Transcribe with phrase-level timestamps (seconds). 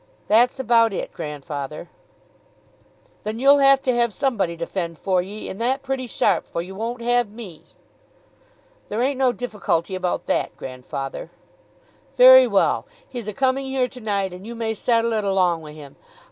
[0.25, 1.87] "That's about it, grandfather."
[3.21, 6.59] "Then you'll have to have somebody to fend for ye, and that pretty sharp, for
[6.63, 7.65] you won't have me."
[8.89, 11.29] "There ain't no difficulty about that, grandfather."
[12.17, 12.87] "Very well.
[13.07, 15.97] He's a coming here to night, and you may settle it along wi' him.